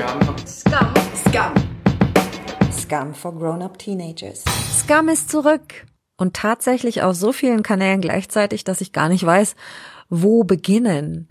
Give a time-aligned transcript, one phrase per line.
[0.00, 0.36] Scum.
[0.46, 0.94] Scum.
[1.14, 1.52] Scum.
[2.72, 4.44] Scum for Grown-Up Teenagers.
[4.72, 5.84] Scum ist zurück.
[6.16, 9.56] Und tatsächlich auf so vielen Kanälen gleichzeitig, dass ich gar nicht weiß,
[10.08, 11.28] wo beginnen.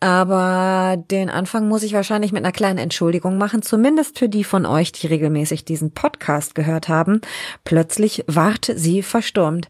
[0.00, 4.64] Aber den Anfang muss ich wahrscheinlich mit einer kleinen Entschuldigung machen, zumindest für die von
[4.64, 7.20] euch, die regelmäßig diesen Podcast gehört haben.
[7.64, 9.68] Plötzlich ward sie verstummt.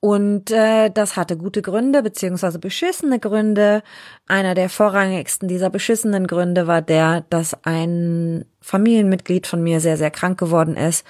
[0.00, 3.82] Und äh, das hatte gute Gründe, beziehungsweise beschissene Gründe.
[4.26, 10.10] Einer der vorrangigsten dieser beschissenen Gründe war der, dass ein Familienmitglied von mir sehr, sehr
[10.10, 11.04] krank geworden ist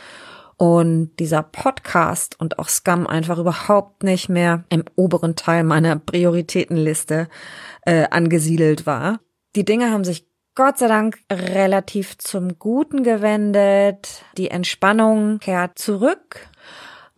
[0.56, 7.28] und dieser Podcast und auch Scum einfach überhaupt nicht mehr im oberen Teil meiner Prioritätenliste
[7.82, 9.20] äh, angesiedelt war.
[9.54, 14.24] Die Dinge haben sich Gott sei Dank relativ zum Guten gewendet.
[14.38, 16.48] Die Entspannung kehrt zurück.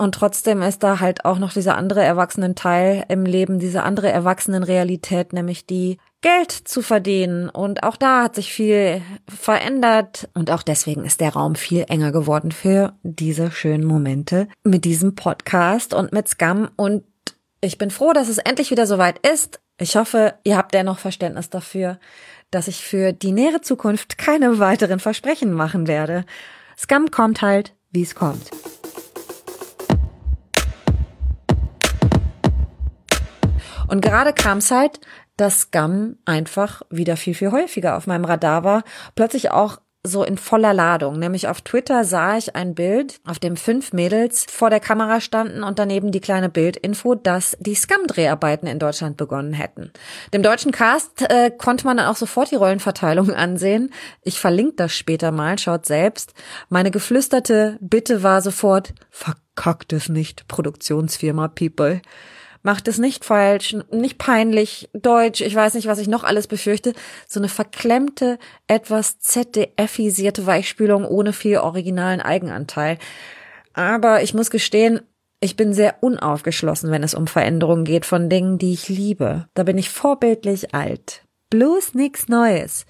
[0.01, 5.33] Und trotzdem ist da halt auch noch dieser andere Erwachsenenteil im Leben, diese andere Erwachsenenrealität,
[5.33, 7.49] nämlich die Geld zu verdienen.
[7.49, 10.29] Und auch da hat sich viel verändert.
[10.35, 15.17] Und auch deswegen ist der Raum viel enger geworden für diese schönen Momente mit diesem
[15.17, 16.71] Podcast und mit Scam.
[16.77, 17.03] Und
[17.61, 19.61] ich bin froh, dass es endlich wieder soweit ist.
[19.79, 21.99] Ich hoffe, ihr habt dennoch Verständnis dafür,
[22.53, 26.25] dass ich für die nähere Zukunft keine weiteren Versprechen machen werde.
[26.77, 28.51] Scam kommt halt, wie es kommt.
[33.89, 35.01] Und gerade kam es halt,
[35.37, 38.85] dass Scum einfach wieder viel, viel häufiger auf meinem Radar war.
[39.15, 41.19] Plötzlich auch so in voller Ladung.
[41.19, 45.63] Nämlich auf Twitter sah ich ein Bild, auf dem fünf Mädels vor der Kamera standen
[45.63, 49.93] und daneben die kleine Bildinfo, dass die Scum-Dreharbeiten in Deutschland begonnen hätten.
[50.33, 53.93] Dem deutschen Cast äh, konnte man dann auch sofort die Rollenverteilung ansehen.
[54.23, 56.33] Ich verlinke das später mal, schaut selbst.
[56.69, 62.01] Meine geflüsterte Bitte war sofort, verkackt es nicht, Produktionsfirma People
[62.63, 66.93] macht es nicht falsch, nicht peinlich, deutsch, ich weiß nicht, was ich noch alles befürchte.
[67.27, 72.99] So eine verklemmte, etwas ZDF-isierte Weichspülung ohne viel originalen Eigenanteil.
[73.75, 75.01] Aber ich muss gestehen,
[75.41, 79.49] ich bin sehr unaufgeschlossen, wenn es um Veränderungen geht von Dingen, die ich liebe.
[79.55, 81.23] Da bin ich vorbildlich alt.
[81.51, 82.87] Bloß nix Neues.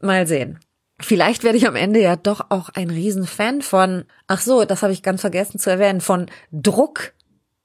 [0.00, 0.60] Mal sehen.
[1.00, 4.92] Vielleicht werde ich am Ende ja doch auch ein Riesenfan von, ach so, das habe
[4.92, 7.12] ich ganz vergessen zu erwähnen, von Druck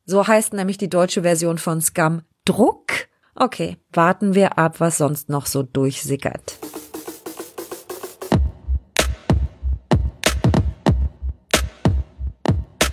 [0.08, 2.92] so heißt nämlich die deutsche Version von Scum Druck.
[3.36, 6.58] Okay, warten wir ab, was sonst noch so durchsickert.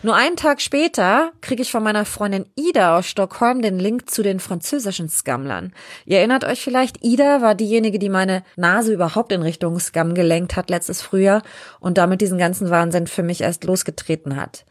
[0.02, 4.22] Nur einen Tag später kriege ich von meiner Freundin Ida aus Stockholm den Link zu
[4.22, 5.72] den französischen Scammlern.
[6.04, 10.56] Ihr erinnert euch vielleicht, Ida war diejenige, die meine Nase überhaupt in Richtung Scam gelenkt
[10.56, 11.42] hat letztes Frühjahr
[11.80, 14.66] und damit diesen ganzen Wahnsinn für mich erst losgetreten hat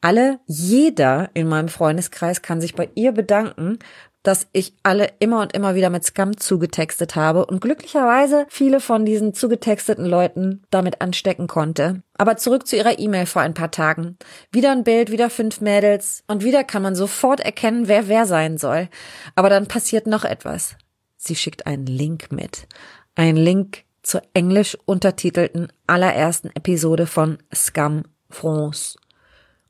[0.00, 3.78] alle, jeder in meinem Freundeskreis kann sich bei ihr bedanken,
[4.24, 9.04] dass ich alle immer und immer wieder mit Scam zugetextet habe und glücklicherweise viele von
[9.04, 12.02] diesen zugetexteten Leuten damit anstecken konnte.
[12.16, 14.16] Aber zurück zu ihrer E-Mail vor ein paar Tagen.
[14.50, 18.56] Wieder ein Bild, wieder fünf Mädels und wieder kann man sofort erkennen, wer wer sein
[18.56, 18.88] soll.
[19.36, 20.76] Aber dann passiert noch etwas.
[21.18, 22.66] Sie schickt einen Link mit.
[23.14, 28.96] Ein Link zur englisch untertitelten allerersten Episode von Scam France.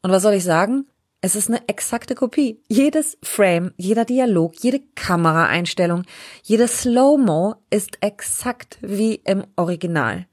[0.04, 0.86] Und was soll ich sagen?
[1.22, 2.60] Es ist eine exakte Kopie.
[2.68, 6.02] Jedes Frame, jeder Dialog, jede Kameraeinstellung,
[6.42, 10.26] jedes Slow-Mo ist exakt wie im Original.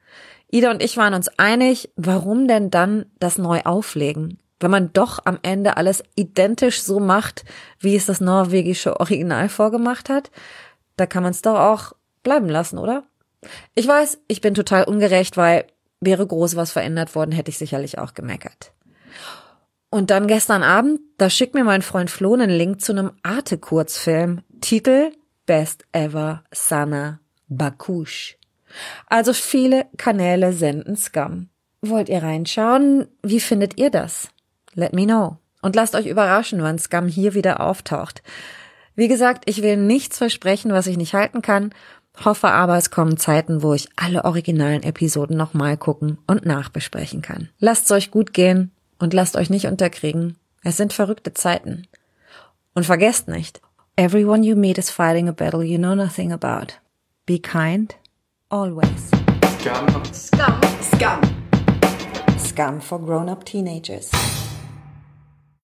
[0.52, 4.40] Ida und ich waren uns einig, warum denn dann das neu auflegen?
[4.60, 7.46] Wenn man doch am Ende alles identisch so macht,
[7.80, 10.32] wie es das norwegische Original vorgemacht hat,
[10.98, 11.94] da kann man es doch auch
[12.24, 13.04] bleiben lassen, oder?
[13.74, 15.64] Ich weiß, ich bin total ungerecht, weil
[16.02, 18.74] wäre groß was verändert worden, hätte ich sicherlich auch gemeckert.
[19.94, 24.42] Und dann gestern Abend, da schickt mir mein Freund Flo einen Link zu einem Arte-Kurzfilm.
[24.62, 25.12] Titel
[25.46, 27.20] Best Ever Sana
[27.50, 28.38] Bakush.
[29.08, 31.50] Also viele Kanäle senden Scum.
[31.82, 33.08] Wollt ihr reinschauen?
[33.22, 34.30] Wie findet ihr das?
[34.76, 35.38] Let me know.
[35.62, 38.24] Und lasst euch überraschen, wann Scum hier wieder auftaucht.
[38.96, 41.74] Wie gesagt, ich will nichts versprechen, was ich nicht halten kann,
[42.24, 47.50] hoffe aber, es kommen Zeiten, wo ich alle originalen Episoden nochmal gucken und nachbesprechen kann.
[47.60, 50.38] Lasst's euch gut gehen und lasst euch nicht unterkriegen.
[50.64, 51.88] Es sind verrückte Zeiten.
[52.74, 53.62] Und vergesst nicht,
[53.96, 56.74] everyone you meet is fighting a battle you know nothing about.
[57.26, 57.96] Be kind,
[58.50, 59.10] always.
[59.60, 59.88] Scum.
[60.14, 60.62] Scum.
[60.82, 61.22] Scum.
[62.38, 64.10] Scum for Grown-Up Teenagers.